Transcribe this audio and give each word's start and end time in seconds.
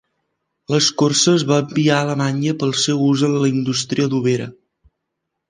L'escorça 0.75 1.33
es 1.39 1.45
va 1.51 1.59
enviar 1.63 1.97
a 1.99 2.07
Alemanya 2.07 2.55
per 2.65 2.67
al 2.69 2.75
seu 2.85 3.05
ús 3.11 3.27
en 3.29 3.37
la 3.45 3.53
indústria 3.53 4.09
adobera. 4.11 4.51